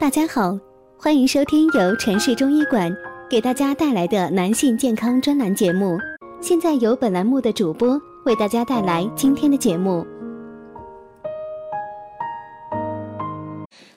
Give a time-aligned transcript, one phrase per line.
[0.00, 0.56] 大家好，
[0.96, 2.96] 欢迎收听由城市中医馆
[3.28, 5.98] 给大家带来的男性健康专栏节目。
[6.40, 10.06] 现在由本栏目的主播为大家带来今天的节目。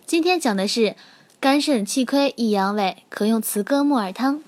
[0.08, 0.96] 今天讲的是
[1.40, 4.42] 肝肾气亏易阳痿，可用慈歌木耳汤。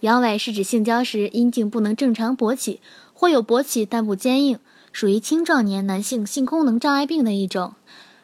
[0.00, 2.82] 阳痿是指性交时阴茎不能正常勃起，
[3.14, 4.58] 或有勃起但不坚硬，
[4.92, 7.72] 属于青壮年男性性功能障碍病的一种。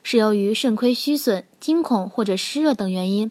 [0.03, 3.31] 是由于肾亏虚损、惊恐或者湿热等原因，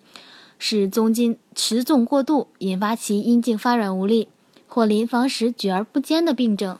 [0.58, 4.30] 使宗筋持纵过度，引发其阴茎发软无力，
[4.68, 6.78] 或临房时举而不坚的病症。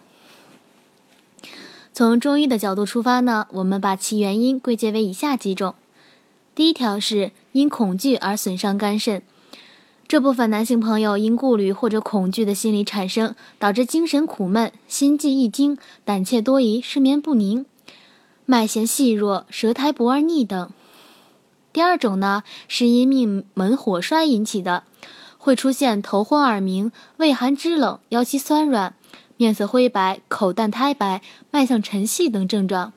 [1.94, 5.76] 从中医的角度出发呢，我们把其原因归结为以下几种：
[6.56, 9.22] 第一条是因恐惧而损伤肝肾，
[10.08, 17.66] 这部分男性朋友因顾虑或者恐惧的心理产生，导致精神苦闷、心悸易惊、胆怯多疑、失眠不宁。
[18.52, 20.72] 脉弦细弱、舌苔薄而腻等。
[21.72, 24.84] 第二种呢，是因命门火衰引起的，
[25.38, 28.94] 会出现头昏耳鸣、畏寒肢冷、腰膝酸软、
[29.38, 32.92] 面色灰白、口淡苔白、脉象沉细等症状。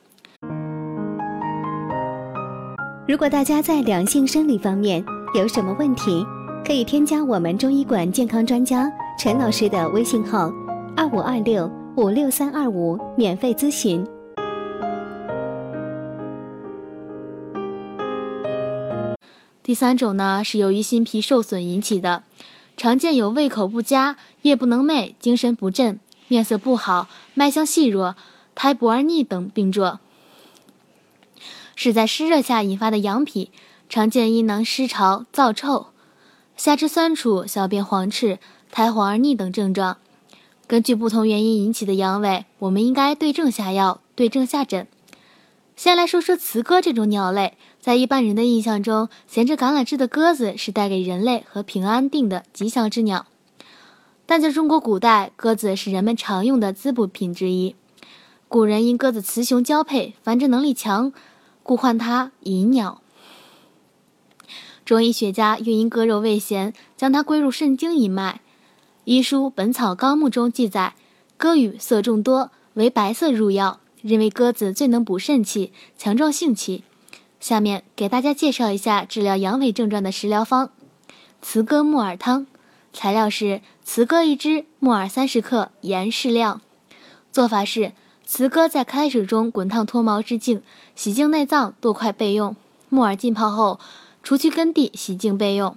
[3.07, 5.01] 如果大家在两性生理方面
[5.35, 6.25] 有什么问题，
[6.67, 10.51] 可以添加我们中医馆健康专家陈老师的微信号：
[10.97, 14.05] 二五二六五六三二五，免费咨询。
[19.65, 22.21] 第三种呢，是由于心脾受损引起的，
[22.77, 28.15] 常见有胃口不佳、夜不能寐、精神不振、面色不好、脉象细弱、
[28.53, 29.99] 苔薄而腻等病状，
[31.75, 33.47] 是在湿热下引发的阳痞，
[33.89, 35.87] 常见阴囊湿潮、燥臭、
[36.55, 38.37] 下肢酸楚、小便黄赤、
[38.69, 39.97] 苔黄而腻等症状。
[40.67, 44.87] 根据不同原因引起的阳痿，我们应该对症下药、对症下诊。
[45.75, 47.57] 先来说说雌鸽这种鸟类。
[47.79, 53.27] 在一般人的印象中，衔着橄榄枝的鸽子是带给人类和平安定的吉祥之鸟。
[54.25, 57.75] 但在中国古代，鸽子是人们常用的滋补品之一。
[58.47, 61.13] 古人因鸽子雌雄交配，繁殖能力强，
[61.61, 63.01] 故唤它银鸟。
[64.83, 68.41] 中医学家又因鸽肉味咸，将它归入肾经一脉。
[69.03, 70.95] 医书《本草纲目》中记载，
[71.37, 76.83] 鸽羽色众多，为白色入药，认为鸽子最能补肾气，强壮性气。
[77.39, 80.69] 下面给大家介绍一下治疗阳痿症状的食疗方：
[81.41, 82.45] 慈鸽木耳汤。
[82.93, 86.61] 材料是慈鸽一只，木耳三十克，盐适量。
[87.31, 90.61] 做法是：慈鸽在开水中滚烫脱毛至净，
[90.95, 92.55] 洗净内脏，剁块备用。
[92.89, 93.79] 木耳浸泡后，
[94.21, 95.75] 除去根蒂，洗净备用。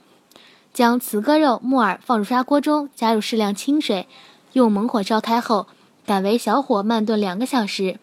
[0.75, 4.07] 将慈鸽肉、木耳放入砂锅中，加入适量清水，
[4.53, 5.67] 用猛火烧开后，
[6.05, 7.99] 改为小火慢炖两个小时。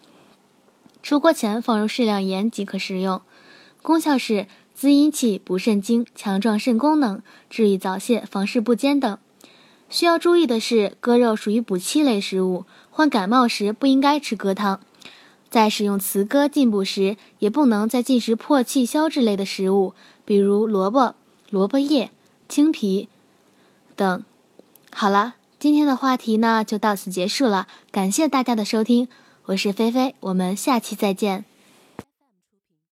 [1.06, 3.22] 出锅前放入适量盐即可食用。
[3.80, 9.16] 功效是滋阴气、补肾精、强壮肾功能、治愈早泄、房事不坚等。
[9.88, 14.80] 需要注意的是，鸽肉属于补气类食物，患感冒时不应该吃鸽汤。
[15.48, 21.14] 在使用雌鸽进补时，也不能再进食破气消滞类的食物，比如萝卜、
[21.50, 22.10] 萝卜叶、
[22.48, 23.08] 青皮
[23.94, 24.24] 等。
[24.90, 29.06] 好了，今天的话题呢就到此结束了，感谢大家的收听，
[29.48, 31.44] 我是菲菲，我们下期再见。